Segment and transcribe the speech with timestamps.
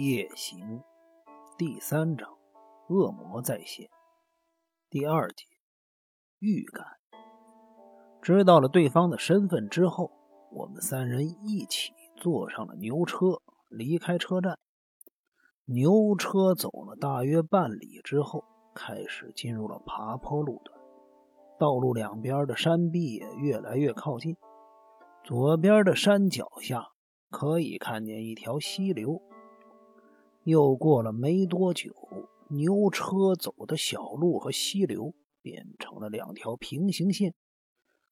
[0.00, 0.82] 夜行
[1.58, 2.26] 第三章，
[2.88, 3.90] 恶魔再现
[4.88, 5.44] 第二节，
[6.38, 6.86] 预感。
[8.22, 10.10] 知道了对方的身份之后，
[10.52, 14.58] 我们三人一起坐上了牛车，离开车站。
[15.66, 18.42] 牛车走了大约半里之后，
[18.74, 20.80] 开始进入了爬坡路段，
[21.58, 24.34] 道路两边的山壁也越来越靠近。
[25.24, 26.86] 左边的山脚下
[27.28, 29.20] 可以看见一条溪流。
[30.44, 31.92] 又过了没多久，
[32.48, 37.34] 牛车走的小路和溪流变成了两条平行线。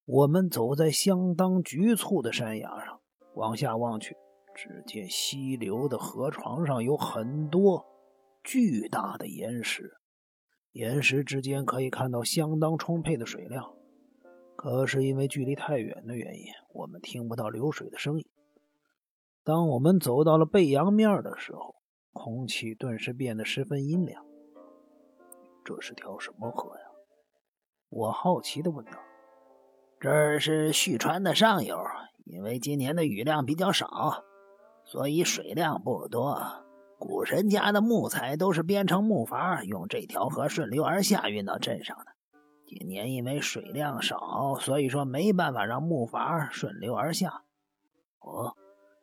[0.05, 3.00] 我们走在相当局促的山崖上，
[3.34, 4.16] 往下望去，
[4.55, 7.84] 只见溪流的河床上有很多
[8.42, 9.98] 巨大的岩石，
[10.72, 13.74] 岩石之间可以看到相当充沛的水量。
[14.56, 18.27] 可是因为距离太远的原因，我们听不到流水的声音。
[19.45, 21.77] 当我们走到了背阳面的时候，
[22.19, 24.24] 空气顿时变得十分阴凉。
[25.64, 26.84] 这是条什么河呀？
[27.91, 28.92] 我好奇地问道。
[30.00, 31.78] 这儿是旭川的上游，
[32.24, 34.24] 因为今年的雨量比较少，
[34.84, 36.64] 所以水量不多。
[36.98, 42.06] 古神家的木材都是编成木筏，用这条河顺流而下运到镇上的。
[42.66, 47.44] 今年因为水量少，所以说没办法让木筏顺流而下。
[48.19, 48.56] 哦，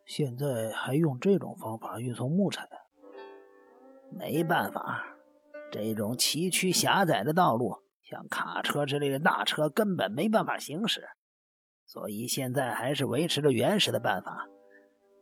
[0.05, 2.67] 现在还用这种方法运送木材？
[4.11, 5.03] 没办法，
[5.72, 11.08] 这种崎岖狭窄的道路，像卡车之类的大车根本没办法行驶，
[11.86, 14.48] 所以现在还是维持着原始的办法，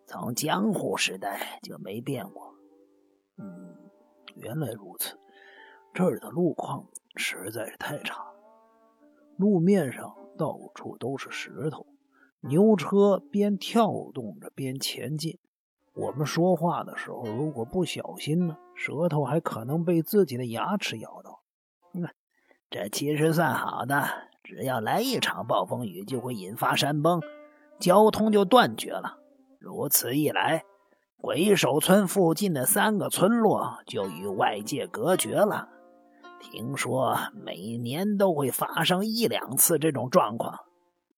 [0.06, 2.54] 从江户时代就没变过。
[3.38, 3.76] 嗯，
[4.36, 5.18] 原来如此，
[5.94, 8.24] 这儿的路况实在是太差，
[9.38, 11.88] 路面上到处都是石头，
[12.42, 15.40] 牛车边跳动着边前进。
[15.96, 21.42] 我们说话的时候，如果不小心呢，舌头还可能被自己的牙齿咬到。
[21.94, 22.10] 嗯，
[22.70, 24.04] 这其实算好的，
[24.44, 27.22] 只要来一场暴风雨，就会引发山崩，
[27.80, 29.20] 交通就断绝了。
[29.60, 30.64] 如此一来，
[31.18, 35.70] 鬼手村附近的三个村落就与外界隔绝了。
[36.42, 40.60] 听说每年都会发生一两次这种状况，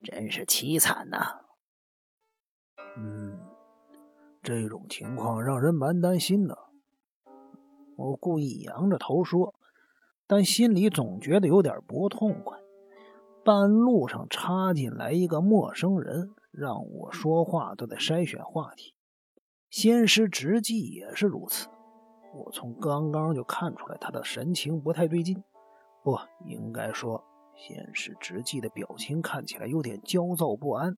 [0.04, 1.45] 真是凄惨呐。
[4.46, 6.56] 这种情况让人蛮担心的。
[7.96, 9.56] 我故意扬着头说，
[10.28, 12.60] 但心里总觉得有点不痛快。
[13.44, 18.94] 半路上插进来一个陌生人，让我说话都得筛选话题。
[19.72, 21.68] 仙师直纪也是如此。
[22.36, 25.44] 我从刚刚就看出来他的神情不太对劲，
[26.04, 27.24] 不应该说，
[27.56, 30.96] 仙师直纪的表情看起来有点焦躁不安。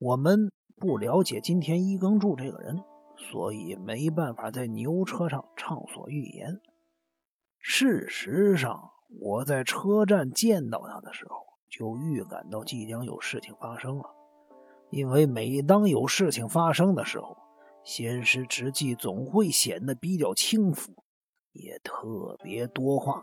[0.00, 0.50] 我们。
[0.80, 2.82] 不了解今天一耕助这个人，
[3.18, 6.58] 所以没办法在牛车上畅所欲言。
[7.58, 11.36] 事实上，我在车站见到他的时候，
[11.68, 14.04] 就预感到即将有事情发生了。
[14.88, 17.36] 因为每当有事情发生的时候，
[17.84, 20.94] 仙师之际总会显得比较轻浮，
[21.52, 23.22] 也特别多话。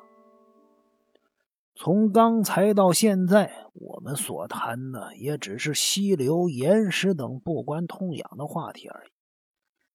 [1.79, 9.11] 从刚才到现在，我们所谈的也只是溪流、岩石等不关痛痒的话题而已。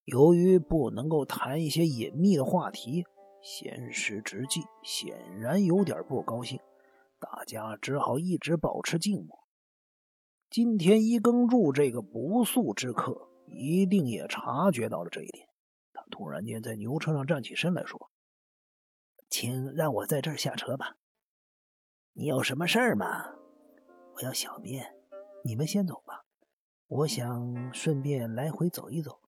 [0.05, 3.05] 由于不能够谈一些隐秘的话题，
[3.43, 6.61] 闲时之际显然有点不高兴。
[7.19, 9.41] 大家只好一直保持静默。
[10.51, 15.49] 今天一耕助这个不速之客一定也察觉到了这一点。
[15.93, 18.09] 他突然间在牛车上站起身来说
[19.29, 20.95] ：“请让我在这儿下车吧。”
[22.15, 23.07] 你有什么事儿吗？
[24.15, 24.95] 我要小便，
[25.45, 26.27] 你们先走吧。
[26.87, 29.19] 我想顺便来回走一走，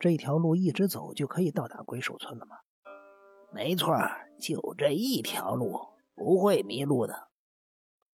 [0.00, 2.56] 这条路一直走就可以到达鬼手村了吗？
[3.52, 3.94] 没错，
[4.40, 5.78] 就这一条路，
[6.14, 7.28] 不会迷路的。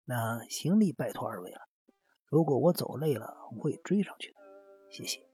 [0.05, 1.69] 那行李拜托二位了，
[2.27, 4.41] 如果我走累了，会追上去的。
[4.91, 5.25] 谢谢。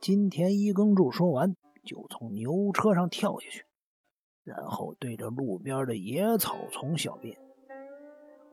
[0.00, 3.66] 金田一耕助说完，就从牛车上跳下去，
[4.44, 7.36] 然后对着路边的野草丛小便。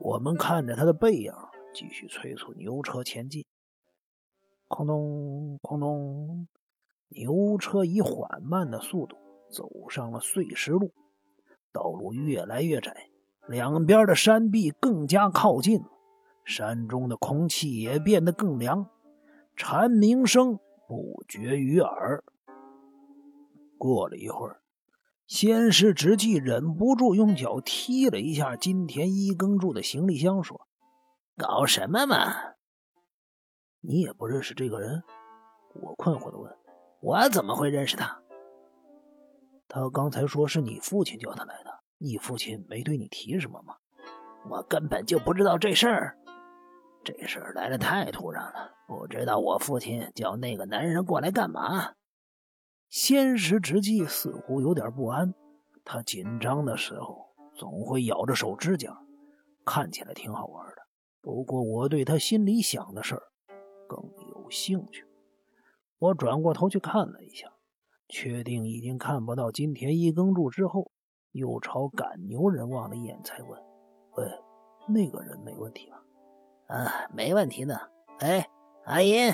[0.03, 1.31] 我们看着他的背影，
[1.75, 3.45] 继续催促牛车前进。
[4.67, 6.47] 哐咚哐咚，
[7.09, 9.15] 牛车以缓慢的速度
[9.51, 10.91] 走上了碎石路，
[11.71, 13.09] 道路越来越窄，
[13.47, 15.87] 两边的山壁更加靠近了，
[16.43, 18.89] 山中的空气也变得更凉，
[19.55, 20.57] 蝉鸣声
[20.87, 22.23] 不绝于耳。
[23.77, 24.60] 过了一会儿。
[25.31, 30.67] 先是直纪忍不住用脚踢了一下金田一耕助的行李箱，说
[31.39, 32.35] ：“搞什么嘛？
[33.79, 35.03] 你也不认识这个人？”
[35.81, 36.53] 我困惑的问
[36.99, 38.21] ：“我怎么会认识他？
[39.69, 43.75] 他刚才说是你父亲叫他来的，你父亲没对你提什么吗？
[44.49, 46.17] 我根本就不知道这事儿，
[47.05, 51.93] 这事儿来的太突然了，不知道我父亲叫那个男人过来干嘛。
[52.91, 55.33] 仙石直纪似乎有点不安，
[55.85, 59.01] 他紧张的时候总会咬着手指甲，
[59.63, 60.75] 看起来挺好玩的。
[61.21, 63.23] 不过我对他心里想的事儿
[63.87, 63.97] 更
[64.27, 65.05] 有兴趣。
[65.99, 67.47] 我转过头去看了一下。
[68.09, 70.91] 确定已经看不到金田一耕助之后，
[71.31, 73.57] 又朝赶牛人望了一眼，才问
[74.17, 74.25] ：“喂，
[74.89, 76.03] 那个人没问题吧
[76.67, 77.89] ？”“啊，没问题的。
[78.19, 78.49] ”“哎，
[78.83, 79.33] 阿银，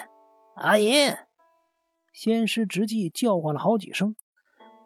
[0.57, 1.11] 阿银！”
[2.17, 4.15] 仙师直纪叫唤了好几声，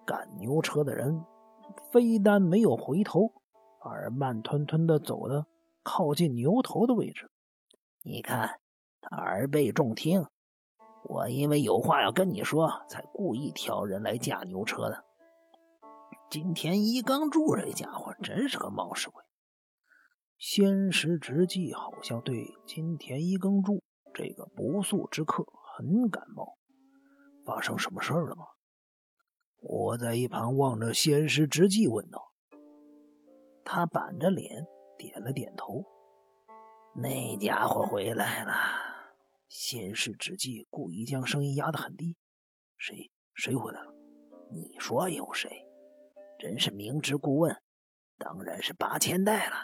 [0.06, 1.24] 赶牛车的人
[1.90, 3.32] 非但没有回头，
[3.80, 5.48] 而慢吞吞的走的
[5.82, 7.32] 靠近牛头的位置。
[8.04, 8.60] 你看，
[9.00, 10.26] 他耳背重听。
[11.06, 15.06] 我因为有话要跟你说，才故意挑人来驾牛车的。
[16.30, 19.24] 金田一耕助这家伙真是个冒失鬼。
[20.38, 23.82] 仙石直纪好像对金田一耕助
[24.14, 25.46] 这个不速之客
[25.78, 26.58] 很感冒。
[27.46, 28.46] 发生什么事儿了吗？
[29.58, 32.32] 我在一旁望着仙师之际问道。
[33.64, 34.66] 他板着脸
[34.98, 35.86] 点了点头。
[36.96, 38.54] 那家伙回来了。
[39.48, 42.18] 先师之际故意将声音压得很低
[42.78, 43.12] ：“谁？
[43.34, 43.94] 谁回来了？
[44.52, 45.66] 你说有谁？
[46.40, 47.62] 真是明知故问，
[48.18, 49.56] 当然是八千代了。”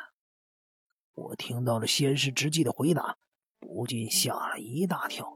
[1.16, 3.18] 我听到了先师之际的回答，
[3.60, 5.36] 不禁吓了一大跳，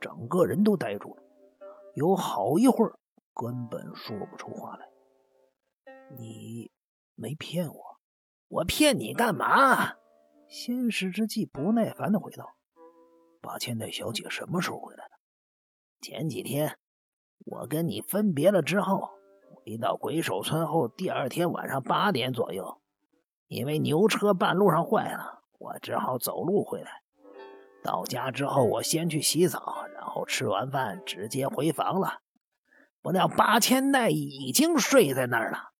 [0.00, 1.22] 整个人都呆住了，
[1.96, 2.98] 有好一会儿
[3.34, 4.86] 根本说不出话来。
[6.18, 6.70] 你
[7.14, 7.82] 没骗我，
[8.48, 9.94] 我骗你干嘛？
[10.46, 12.54] 先是之纪不耐烦的回道。
[13.40, 15.12] 八千代小姐什么时候回来的？
[16.02, 16.78] 前几天，
[17.46, 19.08] 我跟你分别了之后，
[19.64, 22.82] 回到鬼手村后，第二天晚上八点左右，
[23.46, 27.05] 因为牛车半路上坏了，我只好走路回来。
[27.86, 32.20] 到家之后，我先去洗澡，然后吃完饭直接回房了。
[33.00, 35.70] 不料八千代已经睡在那儿了。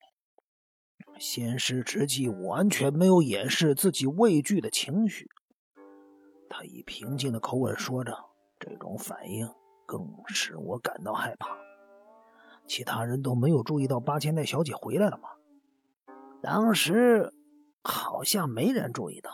[1.18, 5.28] 先师之际完全没有掩饰自己畏惧的情绪。
[6.48, 8.16] 他以平静的口吻说着
[8.60, 9.48] ：“这种反应
[9.84, 11.56] 更使我感到害怕。
[12.68, 15.30] 其他人都没有注意到八千代小姐回来了吗？
[16.40, 17.32] 当时
[17.82, 19.32] 好像没人注意到。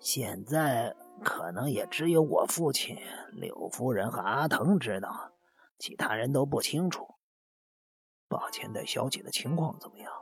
[0.00, 2.96] 现在可能也只有我父亲、
[3.32, 5.32] 柳夫人和阿藤知道，
[5.78, 7.14] 其他人都不清楚。
[8.28, 10.12] 八千代小姐的情况怎么样？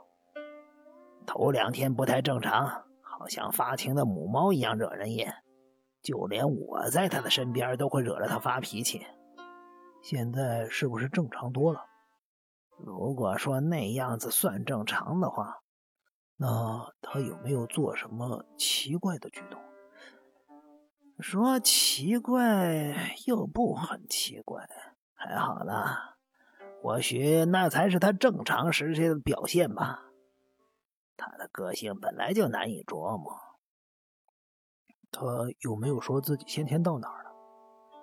[1.25, 5.43] 头两天不太正常，好像发情的母猫一样惹人厌。”
[6.03, 9.05] 就连我在他的身边都会惹着他发脾气。
[10.01, 11.83] 现在是不是正常多了？
[12.77, 15.57] 如果说那样子算正常的话，
[16.37, 19.59] 那他有没有做什么奇怪的举动？
[21.19, 24.69] 说奇怪又不很奇怪，
[25.15, 26.17] 还好啦。
[26.81, 30.03] 或许那才是他正常时期的表现吧。
[31.17, 33.35] 他的个性本来就难以琢磨。
[35.11, 35.21] 他
[35.61, 37.31] 有没有说自己先前到哪儿了？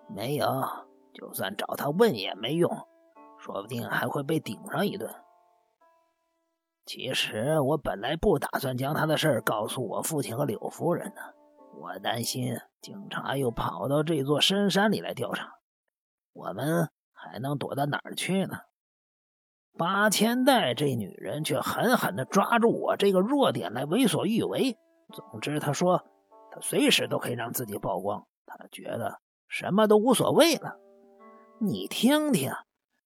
[0.08, 0.46] 没有，
[1.12, 2.68] 就算找他问也没用，
[3.38, 5.14] 说不定还会被顶上一顿。
[6.84, 11.34] 其实我本来不打算将他的事儿告诉我父亲和柳夫人的，
[11.80, 15.54] 我担心警察又跑到这座深山里来调查，
[16.32, 18.60] 我们还能躲到哪儿去呢？
[19.76, 24.78] 八千代这女人却狠狠地抓住我这个弱点来为所欲为。
[25.12, 26.04] 总之，她说。
[26.56, 30.76] 她随时都可以让自己曝光，她觉得什么都无所谓了。
[31.60, 32.52] 你听听，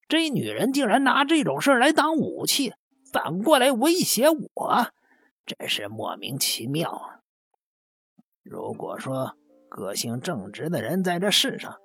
[0.07, 2.75] 这女人竟然拿这种事来当武器，
[3.11, 4.89] 反过来威胁我，
[5.47, 7.18] 真是莫名其妙啊！
[8.49, 9.37] 如果说
[9.69, 11.79] 个性正直的人在这世上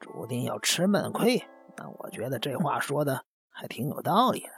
[0.00, 1.42] 注定要吃闷亏，
[1.76, 4.48] 那我觉得这话说的还挺有道理的。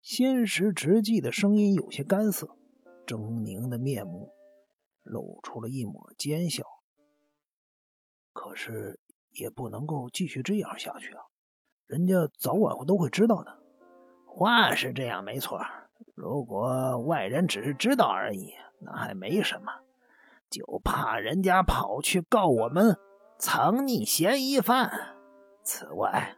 [0.00, 2.56] 仙石直纪的声音有些干涩，
[3.06, 4.32] 狰狞的面目。
[5.02, 6.64] 露出了一抹奸笑。
[8.32, 8.98] 可是
[9.32, 11.20] 也不能够继续这样下去啊！
[11.86, 13.58] 人家早晚会都会知道的。
[14.26, 15.60] 话是这样没错，
[16.14, 19.70] 如果外人只是知道而已，那还没什么。
[20.50, 22.96] 就怕人家跑去告我们
[23.38, 25.16] 藏匿嫌疑犯。
[25.62, 26.36] 此外，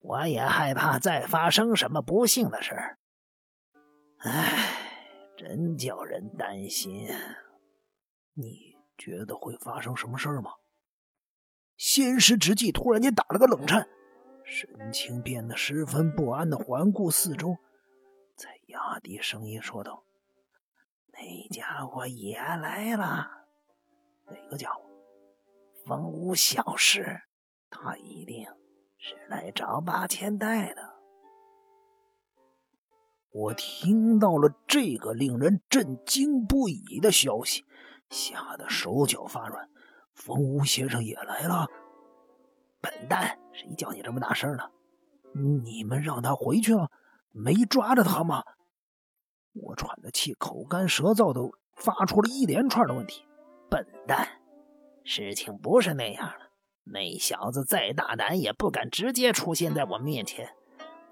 [0.00, 2.98] 我也害怕再发生什么不幸的事儿。
[4.18, 7.08] 唉，真叫人担心。
[8.34, 10.50] 你觉得会发生什么事儿吗？
[11.76, 13.88] 仙石直纪突然间打了个冷颤，
[14.44, 17.56] 神情变得十分不安的环顾四周，
[18.36, 20.04] 才压低声音说道
[21.24, 23.30] ：“那家伙也来了。
[24.26, 24.82] 哪个家伙？
[25.86, 27.22] 风屋小师，
[27.70, 28.46] 他一定
[28.98, 30.94] 是来找八千代的。”
[33.32, 37.64] 我听到了这个令人震惊不已的消息，
[38.10, 39.68] 吓得手脚发软。
[40.12, 41.66] 风屋先生也来了！
[42.80, 44.70] 笨蛋，谁叫你这么大声呢？
[45.64, 46.90] 你们让他回去了，
[47.32, 48.44] 没抓着他吗？
[49.54, 51.40] 我喘着气，口干舌燥的
[51.74, 53.24] 发出了一连串的问题。
[53.70, 54.28] 笨蛋，
[55.04, 56.50] 事情不是那样的。
[56.84, 60.54] 那小子再大胆，也不敢直接出现在我面前，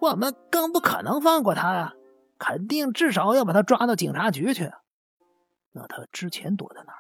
[0.01, 1.95] 我们更不可能放过他呀！
[2.39, 4.71] 肯定至少要把他抓到警察局去。
[5.71, 6.99] 那他之前躲在哪儿？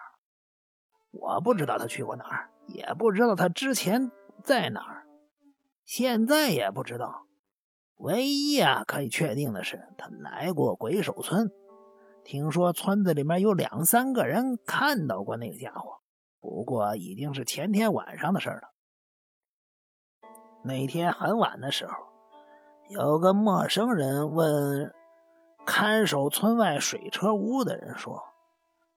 [1.11, 4.11] 我不知道他去过哪儿，也不知道他之前
[4.45, 5.07] 在哪儿，
[5.85, 7.27] 现在也不知道。
[8.03, 11.51] 唯一啊可以确定的是，他来过鬼手村。
[12.25, 15.99] 听说村子里面有两三个人看到过那个家伙，
[16.41, 18.73] 不过已经是前天晚上的事了。
[20.65, 21.93] 那天很晚的时候，
[22.89, 24.93] 有个陌生人问。
[25.65, 28.21] 看守村外水车屋的人说：“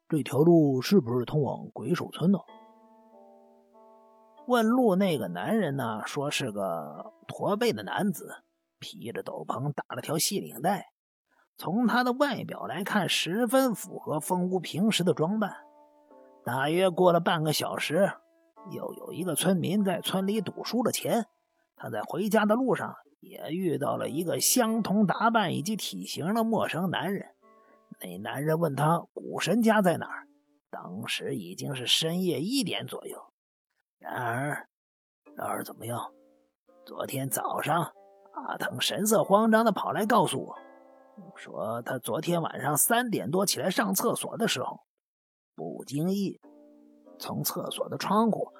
[0.09, 2.39] 这条路是不是通往鬼手村呢？”
[4.47, 8.44] 问路那个男人呢，说是个驼背的男子，
[8.85, 10.91] 披着斗篷，打了条细领带。
[11.57, 15.55] 从他的外表来看，十分符合风屋平时的装扮。
[16.43, 18.11] 大约过了半个小时，
[18.69, 21.25] 又有一个村民在村里赌输了钱，
[21.75, 22.95] 他在回家的路上。
[23.21, 27.33] 也遇到了一个相同打扮以及体型的陌生男人。
[27.99, 30.27] 那男人问他古神家在哪儿。
[30.69, 33.17] 当时已经是深夜一点左右。
[33.97, 34.67] 然而，
[35.35, 36.11] 然而怎么样？
[36.85, 37.93] 昨天早上，
[38.47, 40.55] 阿腾神色慌张的跑来告诉我，
[41.35, 44.81] 说他昨天晚上三点多起来上厕所的时候，
[45.55, 46.39] 不经意
[47.17, 48.51] 从厕所的窗户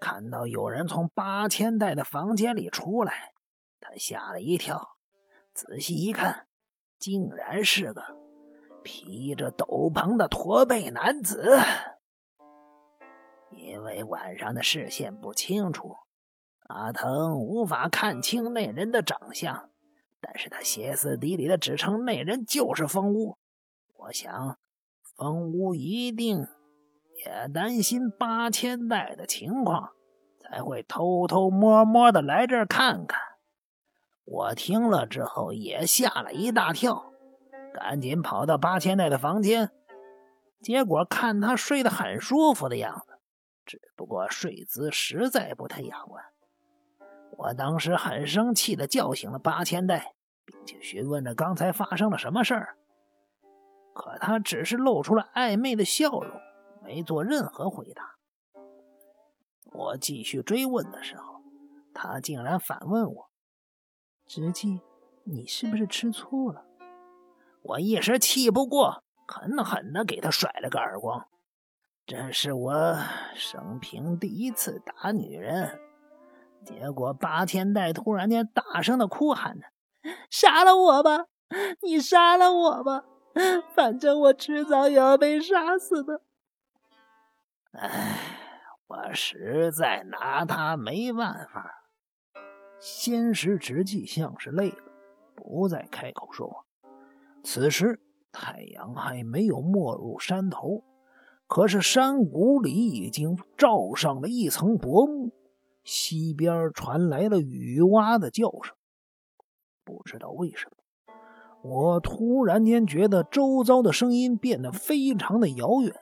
[0.00, 3.32] 看到有人从八千代的房间里出来。
[3.80, 4.96] 他吓了一跳，
[5.52, 6.46] 仔细一看，
[6.98, 8.02] 竟然是个
[8.82, 11.58] 披着斗篷的驼背男子。
[13.50, 15.96] 因为晚上的视线不清楚，
[16.68, 19.70] 阿腾无法看清那人的长相，
[20.20, 23.36] 但是他歇斯底里的指称那人就是风屋。
[23.96, 24.58] 我想，
[25.16, 26.46] 风屋一定
[27.24, 29.90] 也担心八千代的情况，
[30.40, 33.20] 才会偷偷摸摸的来这儿看看。
[34.24, 37.12] 我听了之后也吓了一大跳，
[37.74, 39.70] 赶紧跑到八千代的房间，
[40.62, 43.18] 结果看他睡得很舒服的样子，
[43.66, 46.24] 只不过睡姿实在不太雅观。
[47.42, 52.76] 我当时很生气的叫醒了八千代，并且询问着刚才发生了什么事儿，
[53.92, 56.30] 可他只是露出了暧昧的笑容，
[56.84, 58.14] 没做任何回答。
[59.72, 61.42] 我继续追问的时候，
[61.92, 63.28] 他竟然反问我。
[64.28, 64.80] 直纪，
[65.24, 66.64] 你是不是吃醋了？
[67.62, 71.26] 我一时气不过，狠狠的给他甩了个耳光。
[72.06, 72.96] 这是我
[73.34, 75.80] 生平第一次打女人，
[76.64, 79.66] 结果八千代突然间大声的哭喊着
[80.30, 81.26] ：“杀了我吧！
[81.82, 83.04] 你杀了我吧！
[83.74, 86.22] 反正我迟早也要被杀死的。”
[87.72, 88.18] 哎，
[88.86, 91.88] 我实在拿他没办法。
[92.78, 94.92] 仙石直纪像是累了，
[95.34, 96.64] 不再开口说话。
[97.44, 98.00] 此时
[98.30, 100.84] 太阳还没有没入山头，
[101.46, 105.32] 可是山谷里已经罩上了一层薄雾。
[105.84, 108.76] 西边传来了雨蛙的叫声。
[109.84, 111.14] 不知道为什么，
[111.62, 115.94] 我突然间觉得周遭的声音变得非常的遥远。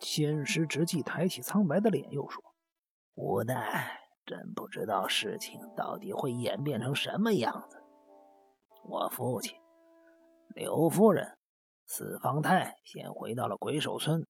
[0.00, 2.42] 仙师直纪抬起苍白的脸，又说
[3.14, 7.82] ：“无奈。”真不知道事情到底会演变成什么样子。
[8.84, 9.58] 我父亲、
[10.54, 11.36] 刘夫人、
[11.86, 14.24] 四方太先回到了鬼手村，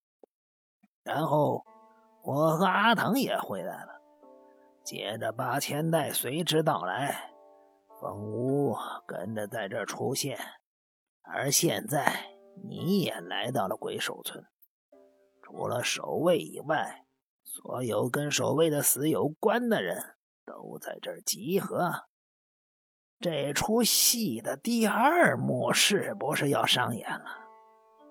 [1.03, 1.63] 然后
[2.23, 3.92] 我和阿腾也回来了。
[4.85, 7.33] 接着八千代随之到来，
[8.01, 10.39] 风屋跟着在这出现，
[11.23, 12.27] 而现在
[12.69, 14.45] 你也来到了鬼手村。
[15.43, 17.01] 除了守卫以外。
[17.45, 20.15] 所有跟守卫的死有关的人
[20.47, 22.05] 都在这儿集合。
[23.21, 27.27] 这出戏的第二幕是不是要上演了？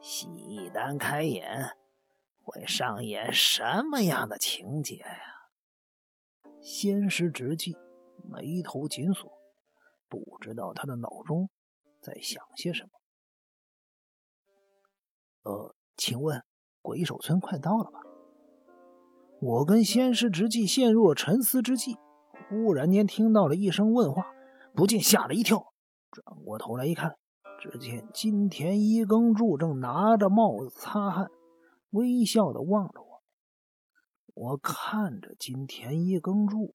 [0.01, 1.71] 戏一旦开演，
[2.43, 5.30] 会上演什么样的情节呀？
[6.61, 7.75] 仙师直纪
[8.23, 9.31] 眉头紧锁，
[10.07, 11.49] 不知道他的脑中
[11.99, 12.89] 在想些什么。
[15.43, 16.43] 呃，请问
[16.81, 17.99] 鬼手村快到了吧？
[19.41, 21.97] 我跟仙师直纪陷入了沉思之际，
[22.47, 24.27] 忽然间听到了一声问话，
[24.75, 25.73] 不禁吓了一跳，
[26.11, 27.17] 转过头来一看，
[27.59, 31.31] 只见金田一耕助正拿着帽子擦汗，
[31.89, 33.10] 微笑的望着我。
[34.33, 36.73] 我看着金田一耕助，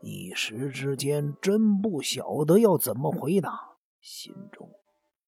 [0.00, 4.70] 一时之间真不晓得要怎么回答，心中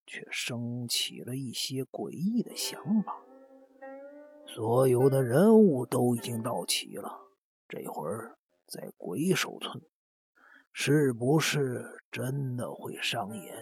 [0.06, 3.18] 却升起了一些诡异的想法。
[4.46, 7.10] 所有的人物都已经到齐了，
[7.68, 9.82] 这会儿在鬼手村，
[10.72, 13.54] 是不是真的会上演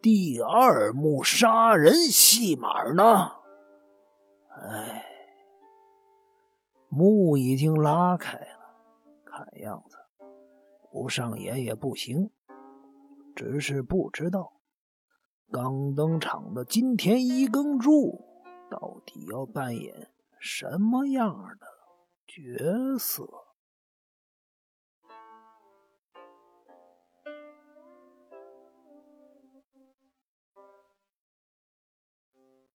[0.00, 3.32] 第二幕杀人戏码呢？
[4.50, 5.04] 哎，
[6.94, 8.76] 幕已经拉开了，
[9.24, 9.96] 看样子
[10.90, 12.30] 不上演也不行。
[13.34, 14.60] 只是不知道
[15.50, 18.28] 刚登场的金田一耕助。
[18.70, 20.08] 到底要扮演
[20.38, 21.66] 什么样的
[22.26, 23.26] 角色？